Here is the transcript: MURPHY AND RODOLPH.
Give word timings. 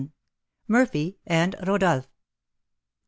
MURPHY 0.67 1.19
AND 1.27 1.55
RODOLPH. 1.67 2.07